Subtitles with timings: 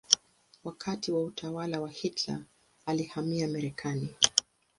[0.63, 2.41] Wakati wa utawala wa Hitler
[2.85, 4.15] alihamia Marekani.